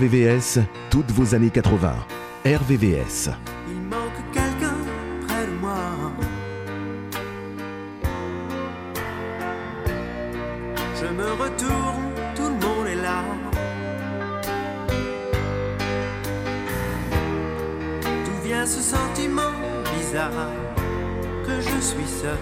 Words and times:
RVVS, 0.00 0.60
toutes 0.88 1.10
vos 1.10 1.34
années 1.34 1.50
80. 1.50 1.92
RVVS. 2.46 3.28
Il 3.68 3.82
manque 3.82 4.22
quelqu'un 4.32 4.74
près 5.26 5.44
de 5.44 5.52
moi. 5.60 5.74
Je 10.98 11.04
me 11.04 11.32
retourne, 11.32 12.14
tout 12.34 12.48
le 12.48 12.66
monde 12.66 12.86
est 12.86 13.02
là. 13.02 13.24
D'où 18.24 18.48
vient 18.48 18.64
ce 18.64 18.80
sentiment 18.80 19.52
bizarre 19.98 20.48
que 21.44 21.60
je 21.60 21.78
suis 21.78 22.08
seul? 22.22 22.38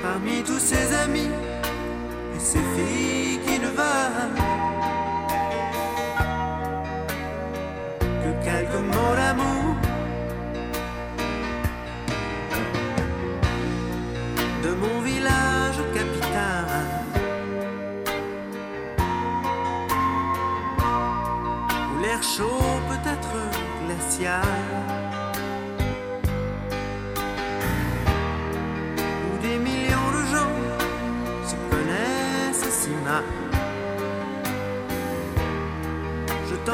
Parmi 0.00 0.44
tous 0.44 0.60
ces 0.60 0.94
amis 0.94 1.30
et 2.36 2.38
ces 2.38 2.60
filles 2.76 3.40
qui 3.44 3.58
ne 3.58 3.66
veulent 3.66 4.43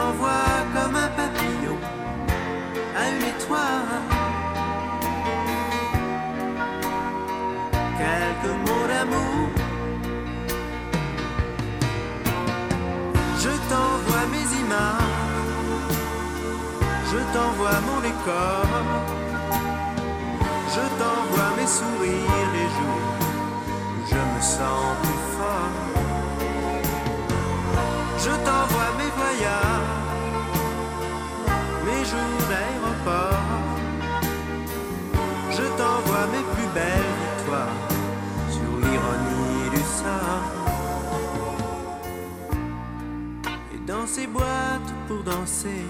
Je 0.00 0.06
t'envoie 0.06 0.64
comme 0.74 0.96
un 0.96 1.08
papillon 1.08 1.76
à 2.96 3.08
une 3.10 3.24
étoile. 3.32 4.00
Quelques 8.00 8.54
mots 8.64 8.86
d'amour. 8.92 9.48
Je 13.42 13.52
t'envoie 13.68 14.26
mes 14.32 14.48
images. 14.62 15.18
Je 17.10 17.18
t'envoie 17.34 17.80
mon 17.88 18.00
décor. 18.00 18.66
Je 20.74 20.84
t'envoie 20.98 21.50
mes 21.58 21.66
sourires 21.66 22.50
les 22.54 22.68
jours 22.76 23.16
où 23.96 24.06
je 24.08 24.14
me 24.14 24.40
sens 24.40 25.09
dans 44.00 44.06
ces 44.06 44.26
boîtes 44.26 44.92
pour 45.06 45.22
danser. 45.22 45.84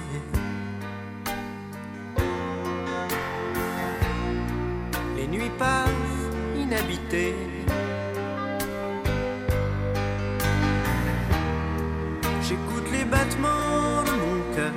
Les 5.16 5.28
nuits 5.28 5.52
passent 5.56 6.24
inhabitées. 6.58 7.36
J'écoute 12.42 12.86
les 12.90 13.04
battements 13.04 14.02
de 14.08 14.14
mon 14.22 14.36
cœur 14.56 14.72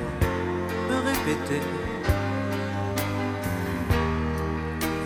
me 0.89 0.97
répéter. 1.09 1.63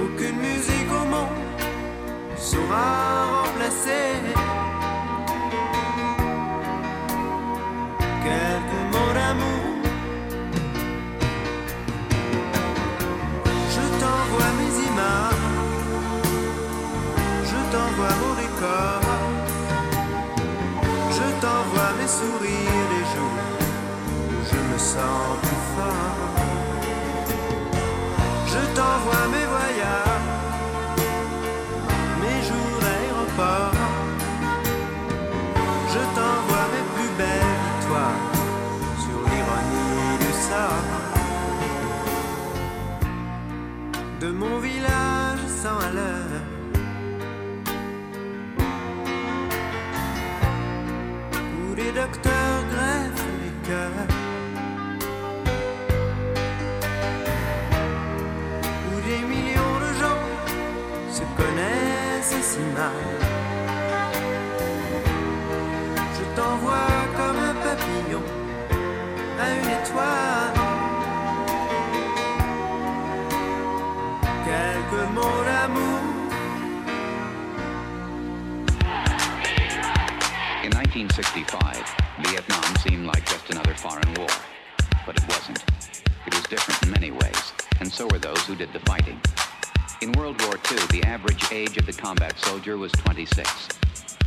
Aucune 0.03 0.37
musique 0.47 0.91
au 1.01 1.05
monde 1.15 1.43
saura 2.35 3.43
remplacer 3.43 4.36
In 80.63 80.73
1965, 80.73 81.95
Vietnam 82.25 82.75
seemed 82.77 83.05
like 83.05 83.25
just 83.25 83.49
another 83.49 83.73
foreign 83.75 84.13
war. 84.15 84.27
But 85.05 85.17
it 85.17 85.23
wasn't. 85.29 85.63
It 86.25 86.33
was 86.33 86.43
different 86.43 86.83
in 86.83 86.91
many 86.91 87.11
ways, 87.11 87.53
and 87.79 87.91
so 87.91 88.07
were 88.07 88.19
those 88.19 88.45
who 88.45 88.55
did 88.55 88.73
the 88.73 88.79
fighting. 88.81 89.21
In 90.01 90.11
World 90.11 90.41
War 90.41 90.55
II, 90.71 90.77
the 90.91 91.03
average 91.05 91.51
age 91.51 91.77
of 91.77 91.85
the 91.85 91.93
combat 91.93 92.37
soldier 92.39 92.77
was 92.77 92.91
26. 92.91 93.69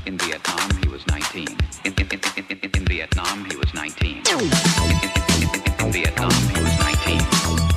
In 0.07 0.17
Vietnam, 0.19 0.71
he 0.83 0.89
was 0.89 1.07
19. 1.09 1.47
In, 1.85 1.93
in, 1.93 2.09
in, 2.11 2.71
in, 2.75 2.85
Vietnam, 2.87 3.45
he 3.51 3.57
was 3.57 3.73
19. 3.75 4.17
In, 4.17 5.93
Vietnam, 5.93 6.31
he 6.55 6.63
was 6.63 6.79
19. 6.79 7.21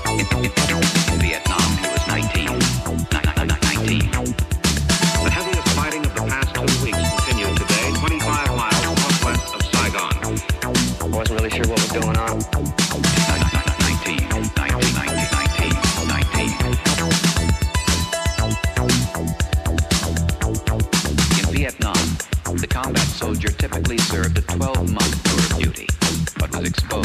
In, 0.07 0.19
in, 0.19 0.45
in, 0.45 1.13
in 1.13 1.19
Vietnam, 1.19 1.52
exposed 26.65 27.02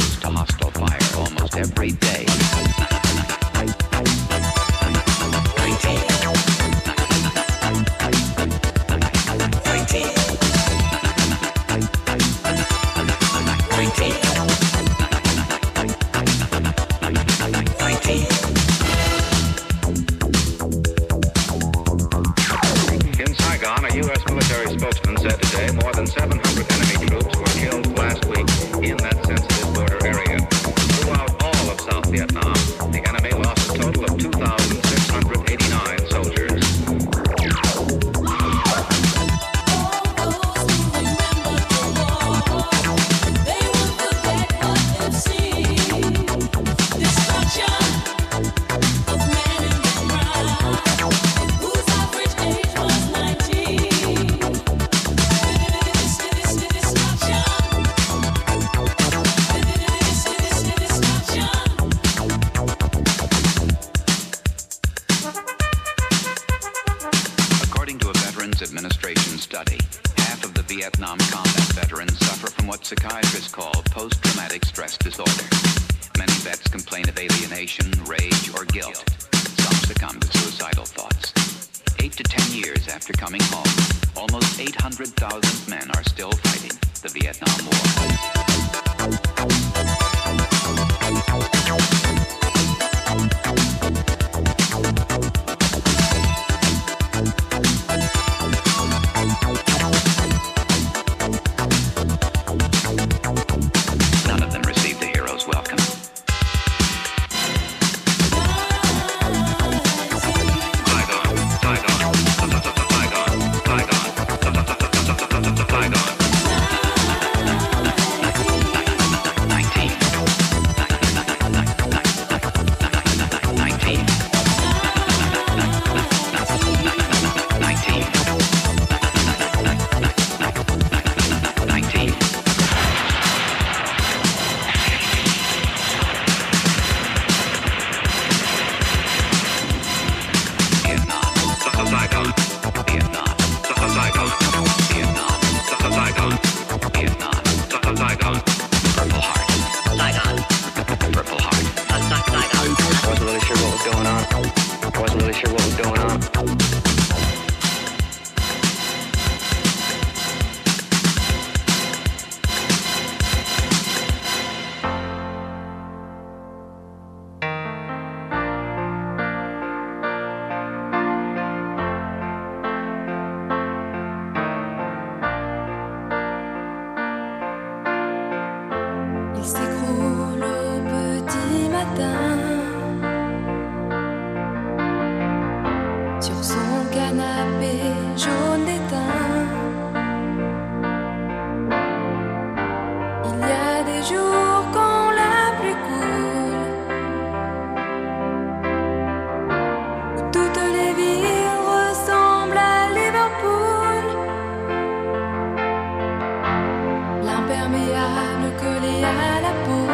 perméable 207.70 208.52
que 208.60 208.80
les 208.82 209.04
à 209.04 209.40
la 209.40 209.52
peau. 209.64 209.87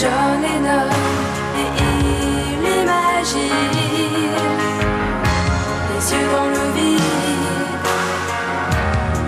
John 0.00 0.40
Lennon 0.40 0.88
et 1.56 1.70
il 1.82 2.82
imagine 2.82 3.72
les 5.90 6.12
yeux 6.12 6.28
dans 6.30 6.46
le 6.46 6.64
vide, 6.76 7.02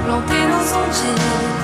planté 0.04 0.38
dans 0.48 0.64
son 0.64 0.84
jean. 0.92 1.59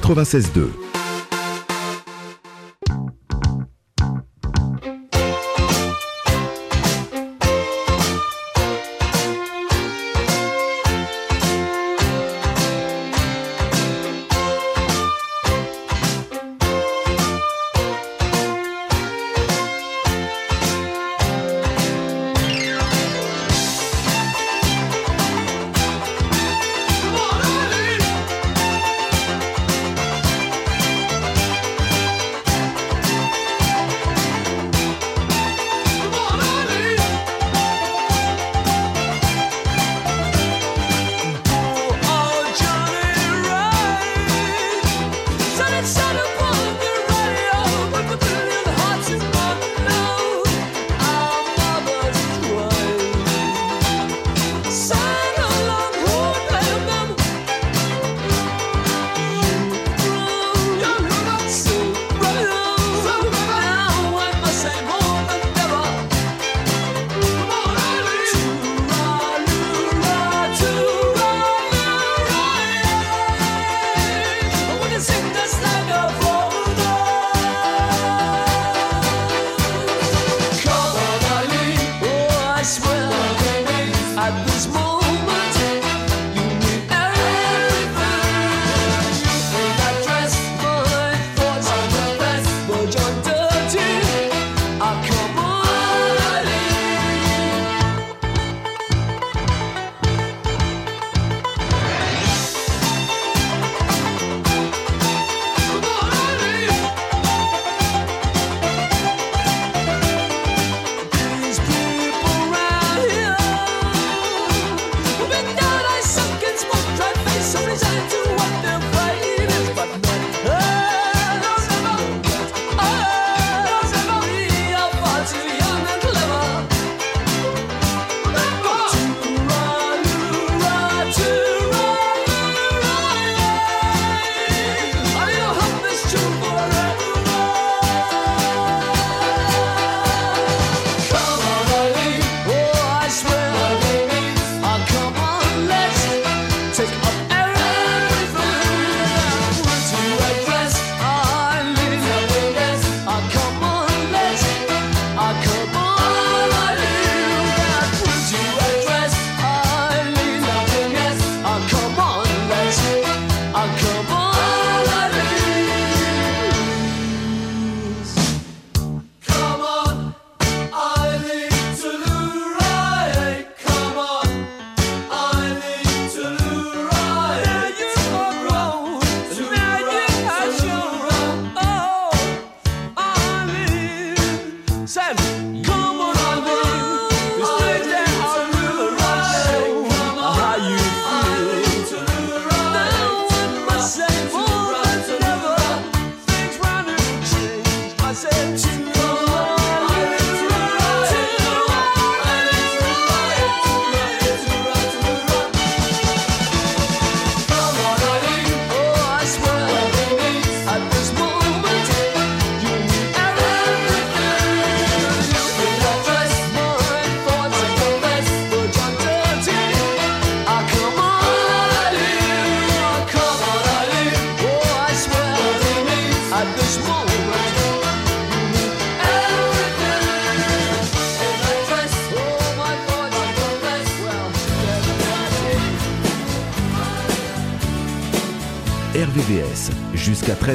96.2. 0.00 0.97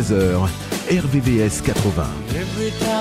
13h, 0.03 0.49
RVVS 0.89 1.61
80. 1.61 2.92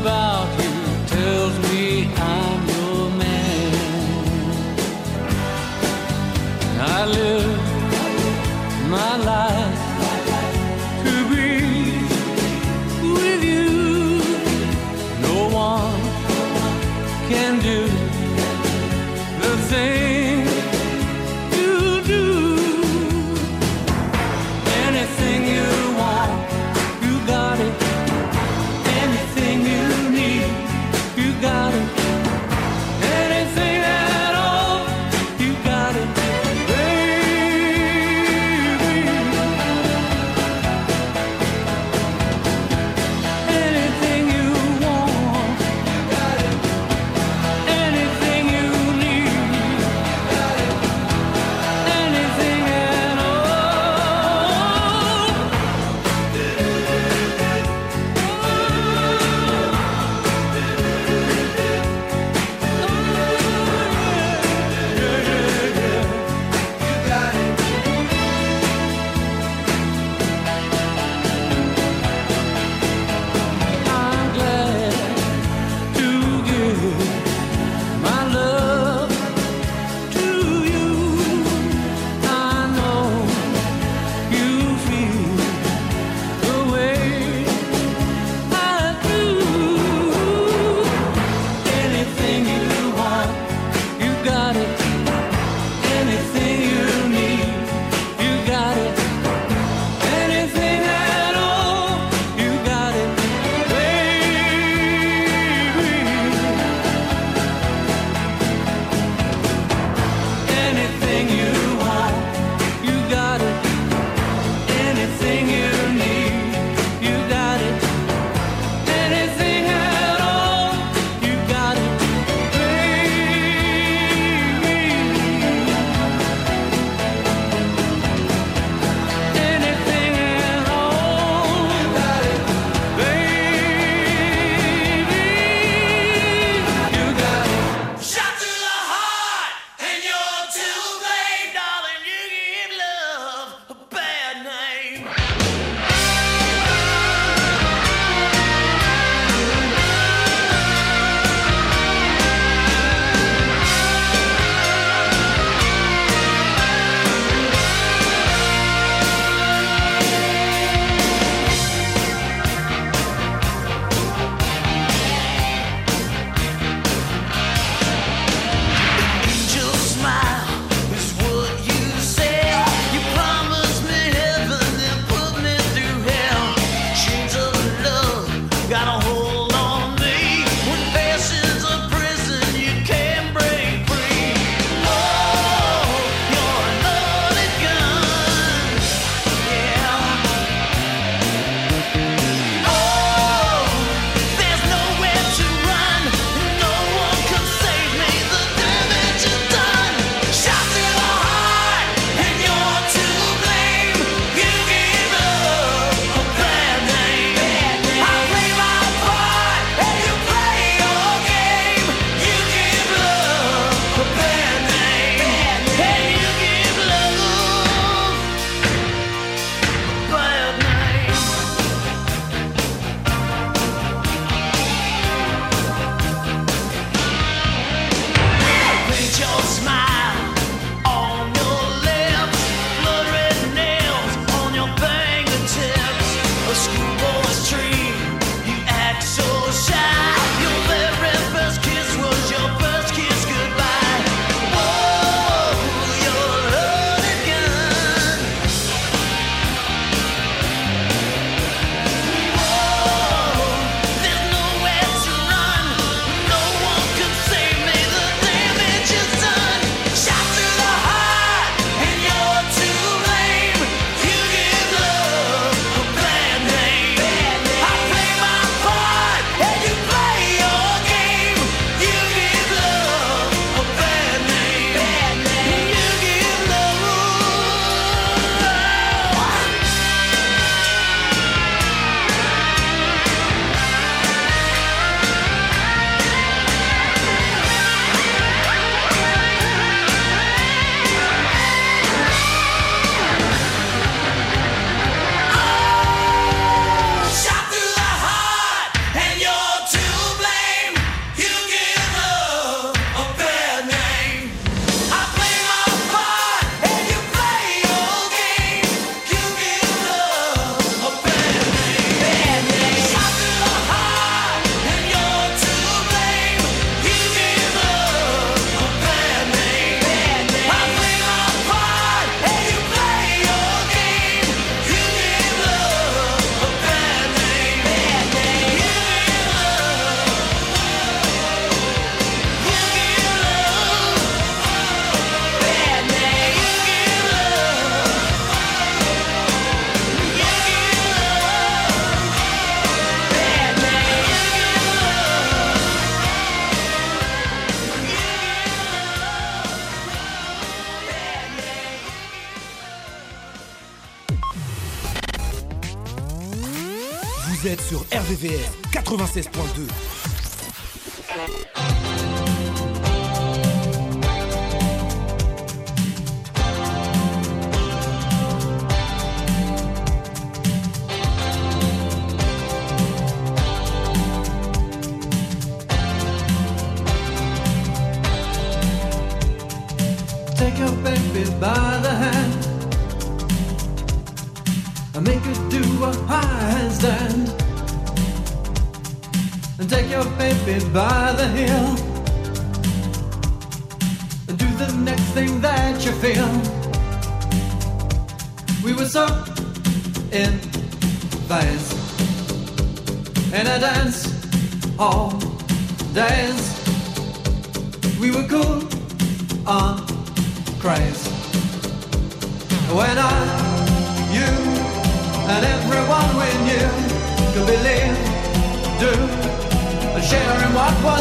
About 0.00 0.23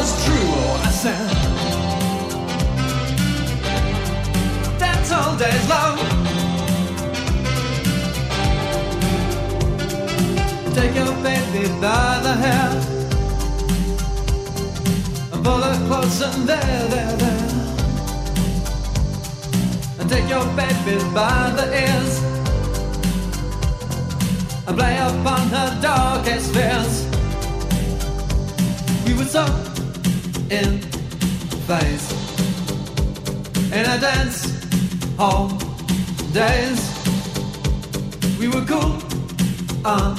was 0.03 0.25
true. 0.25 0.35
Oh, 0.35 0.87
I 0.89 0.91
said, 1.03 1.29
that's 4.77 5.11
all 5.11 5.33
days 5.37 5.65
long. 5.73 5.97
Take 10.77 10.93
your 11.01 11.13
baby 11.27 11.63
by 11.79 12.19
the 12.27 12.33
hair 12.43 12.69
and 15.31 15.39
pull 15.45 15.61
her 15.67 15.77
close 15.87 16.21
and 16.21 16.49
there, 16.49 16.87
there, 16.93 17.15
there 17.23 17.49
and 19.99 20.09
take 20.09 20.27
your 20.27 20.45
baby 20.61 20.95
by 21.13 21.39
the 21.57 21.65
ears 21.83 22.13
and 24.67 24.77
play 24.77 24.97
upon 24.97 25.43
her 25.55 25.69
darkest 25.81 26.53
fears. 26.53 26.93
We 29.05 29.13
were 29.13 29.29
so 29.37 29.72
in 30.53 30.79
phase 31.67 32.11
in 33.71 33.85
a 33.95 33.97
dance 33.99 34.39
hall 35.17 35.47
days. 36.31 36.81
We 38.39 38.47
were 38.49 38.65
cool 38.65 38.93
on 39.83 40.15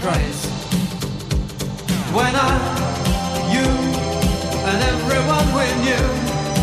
craze 0.00 0.42
when 2.16 2.34
I, 2.34 2.52
you, 3.54 3.68
and 4.68 4.78
everyone 4.92 5.46
we 5.58 5.66
knew 5.84 6.06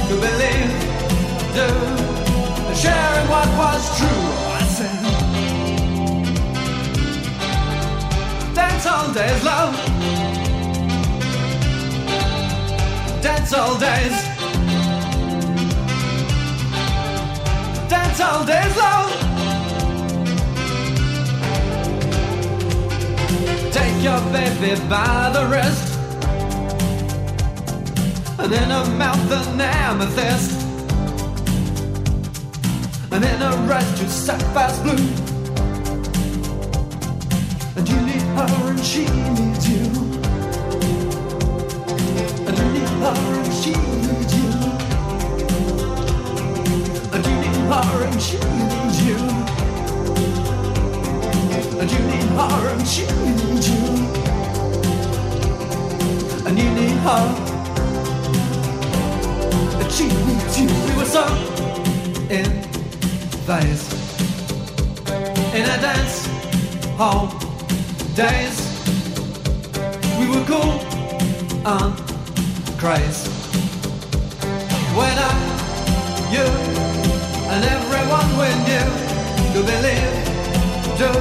could 0.08 0.22
believe, 0.28 0.74
do 1.60 1.70
sharing 2.74 3.28
what 3.34 3.50
was 3.62 3.82
true. 4.00 4.24
I 4.58 4.64
said, 4.78 5.00
dance 8.56 8.86
hall 8.86 9.14
days, 9.14 9.44
love. 9.44 10.29
Dance 13.22 13.52
hall 13.54 13.78
days. 13.78 14.18
Dance 17.90 18.20
hall 18.20 18.46
days, 18.46 18.76
long. 18.78 19.10
Take 23.72 24.04
your 24.04 24.22
baby 24.32 24.80
by 24.88 25.32
the 25.34 25.44
wrist, 25.52 26.00
and 28.40 28.54
in 28.54 28.70
her 28.70 28.86
mouth 28.98 29.32
an 29.32 29.62
amethyst 29.62 30.60
and 33.12 33.24
in 33.24 33.42
a 33.42 33.52
red 33.68 33.98
to 33.98 34.10
sapphire's 34.10 34.80
blue. 34.80 34.94
And 37.76 37.90
you 37.90 38.02
need 38.02 38.22
her 38.38 38.70
and 38.70 38.80
she 38.80 39.06
needs 39.06 39.49
days. 68.20 68.60
We 70.20 70.28
were 70.28 70.44
cool 70.44 70.82
and 71.66 72.09
crazy. 72.80 73.30
When 74.96 75.18
I, 75.20 75.32
you, 76.32 76.48
and 77.52 77.62
everyone 77.76 78.30
we 78.40 78.48
knew 78.68 78.90
could 79.52 79.66
believe, 79.68 80.16
do, 80.98 81.12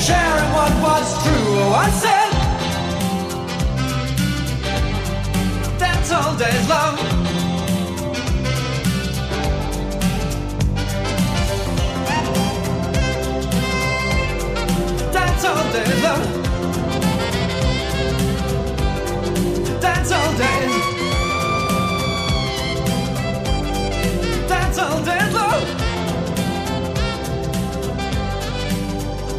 sharing 0.00 0.50
what 0.52 0.72
was 0.82 1.06
true. 1.22 1.46
Oh, 1.62 1.74
I 1.78 1.88
said, 2.02 2.30
that's 5.78 6.10
all 6.10 6.34
days 6.36 6.68
long. 6.68 6.96
Dance 15.12 15.44
all 15.44 15.72
day 15.72 16.02
long. 16.02 16.47
Dance 20.08 20.24
all 20.24 20.38
day. 20.38 20.68
Dance 24.48 24.78
all 24.78 25.04
day 25.04 25.32
long. 25.32 25.64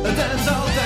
Dance 0.03 0.47
hall 0.47 0.67
days. 0.67 0.78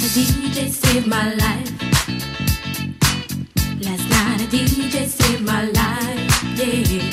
Night 0.00 0.16
a 0.16 0.20
DJ 0.20 0.70
saved 0.70 1.06
my 1.06 1.34
life. 1.34 1.70
Last 3.82 4.08
night 4.08 4.40
a 4.40 4.46
DJ 4.46 5.06
saved 5.06 5.44
my 5.44 5.64
life, 5.64 6.44
yeah. 6.56 7.10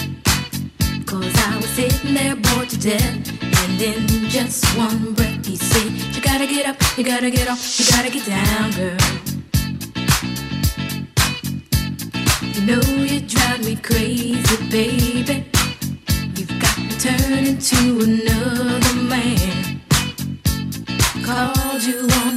Cause 1.06 1.34
I 1.36 1.58
was 1.58 1.70
sitting 1.70 2.14
there 2.14 2.36
bored 2.36 2.70
to 2.70 2.80
death. 2.80 3.44
And 3.62 3.82
in 3.82 4.30
just 4.30 4.66
one 4.78 5.14
breath 5.14 5.46
he 5.46 5.56
said, 5.58 5.92
You 6.16 6.22
gotta 6.22 6.48
get 6.48 6.66
up, 6.66 6.78
you 6.98 7.04
gotta 7.04 7.30
get 7.30 7.50
off, 7.50 7.80
you 7.80 7.86
gotta 7.92 8.10
get 8.10 8.26
down, 8.26 8.72
girl. 8.72 8.98
You 12.54 12.62
know 12.66 12.82
you 13.04 13.20
drive 13.22 13.66
me 13.66 13.76
crazy, 13.76 14.58
baby. 14.70 15.46
You've 16.36 16.60
got 16.60 16.76
to 16.76 17.00
turn 17.00 17.44
into 17.52 18.00
another 18.08 18.96
man. 19.02 19.82
Called 21.26 21.84
you 21.84 22.08
on 22.24 22.37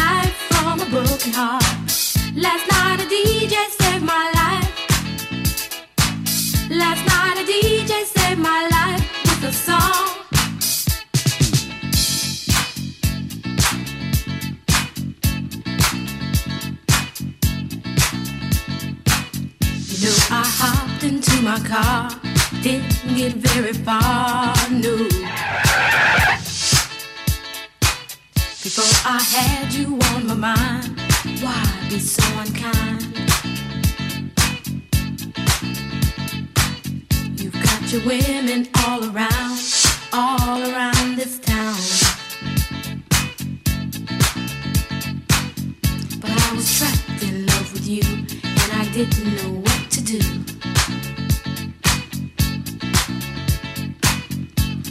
broken 1.21 1.33
heart. 1.33 1.63
Last 2.35 2.65
night 2.71 2.99
a 2.99 3.05
DJ 3.05 3.55
saved 3.79 4.03
my 4.03 4.31
life. 4.33 4.69
Last 6.69 7.05
night 7.05 7.37
a 7.37 7.45
DJ 7.45 8.05
saved 8.05 8.39
my 8.39 8.67
life 8.71 9.05
with 9.23 9.43
a 9.43 9.53
song. 9.53 10.07
You 19.89 20.07
know 20.07 20.17
I 20.31 20.43
hopped 20.59 21.03
into 21.03 21.41
my 21.41 21.59
car, 21.59 22.09
didn't 22.61 23.15
get 23.15 23.33
very 23.33 23.73
far, 23.73 24.55
no. 24.71 24.97
Before 28.63 29.11
I 29.11 29.19
had 29.19 29.73
you 29.73 29.99
on 30.13 30.27
my 30.27 30.35
mind, 30.35 31.00
why 31.41 31.87
be 31.89 31.99
so 31.99 32.23
unkind? 32.39 33.01
You've 37.39 37.59
got 37.63 37.91
your 37.91 38.05
women 38.05 38.69
all 38.85 39.03
around, 39.03 39.59
all 40.13 40.61
around 40.61 41.15
this 41.15 41.39
town. 41.39 41.75
But 46.21 46.31
I 46.31 46.53
was 46.55 46.77
trapped 46.77 47.23
in 47.23 47.45
love 47.47 47.73
with 47.73 47.87
you, 47.87 48.03
and 48.43 48.71
I 48.73 48.85
didn't 48.93 49.35
know 49.37 49.61
what 49.61 49.91
to 49.91 50.01
do. 50.03 50.21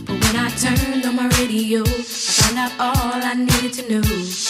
But 0.05 0.16
when 0.22 0.36
I 0.36 0.48
turned 0.59 1.07
on 1.07 1.14
my 1.14 1.28
radio, 1.38 1.82
I 1.82 2.03
found 2.03 2.59
out 2.59 2.72
all 2.78 3.22
I 3.22 3.34
needed 3.34 3.72
to 3.74 4.01
know. 4.01 4.49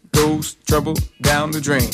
goes 0.11 0.55
trouble 0.65 0.95
down 1.21 1.51
the 1.51 1.61
drain. 1.61 1.89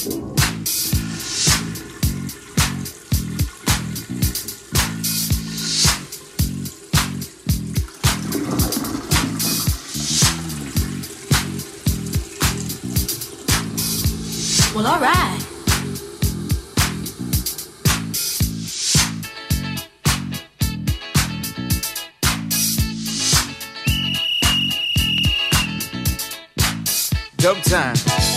Well, 14.75 14.85
alright. 14.85 15.46
no 27.47 27.53
time. 27.61 28.36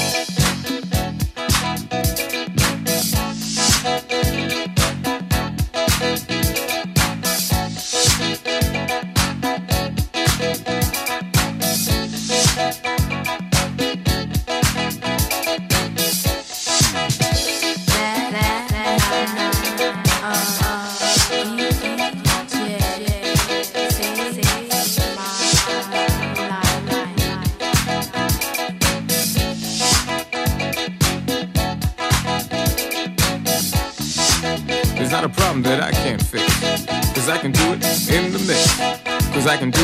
I 39.51 39.57
can 39.57 39.72
do 39.72 39.80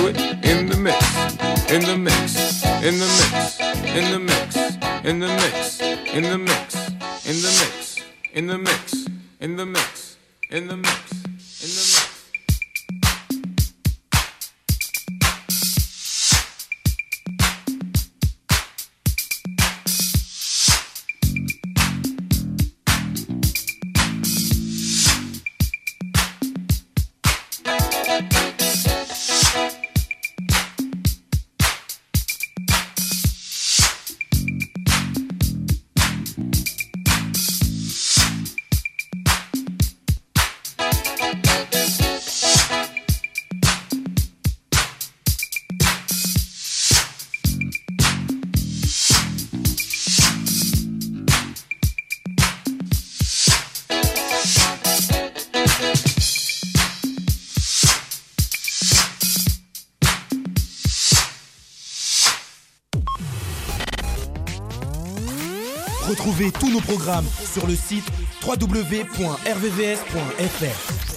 Express.fr. 69.97 71.16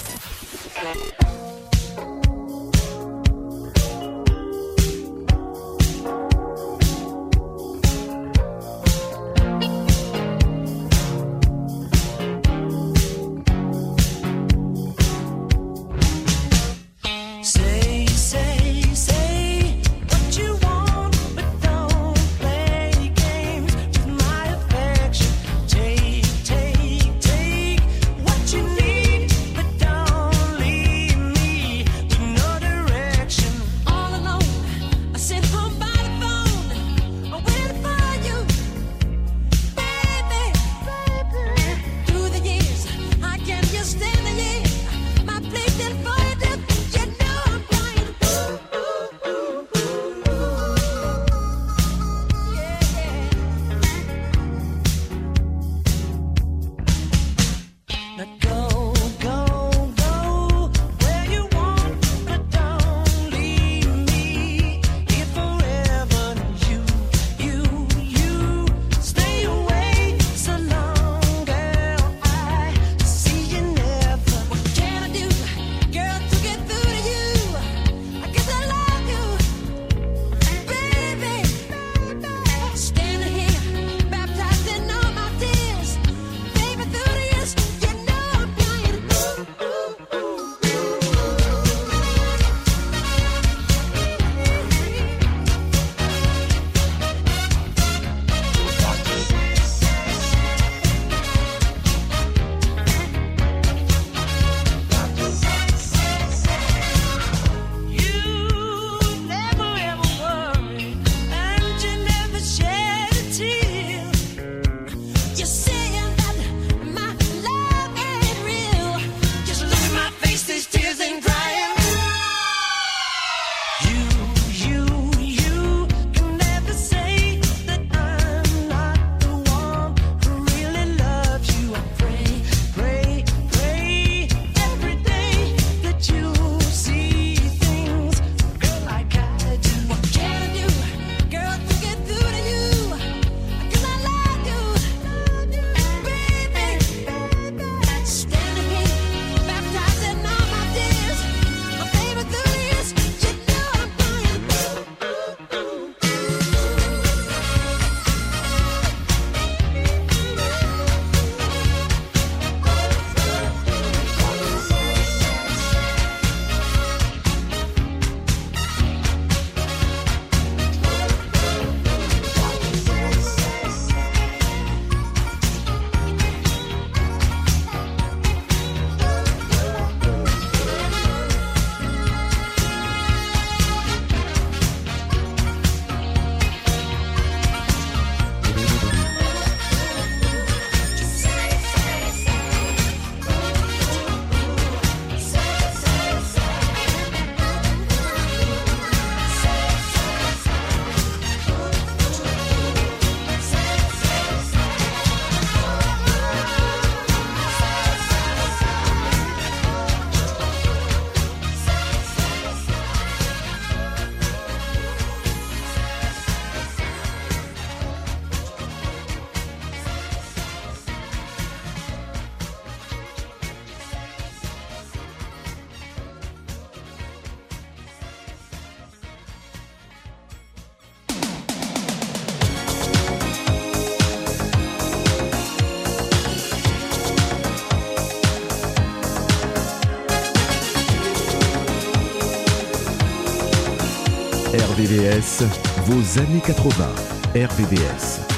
RVVS, 244.90 245.44
vos 245.86 246.20
années 246.20 246.42
80. 246.42 246.88
RVVS. 247.36 248.29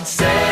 My 0.00 0.49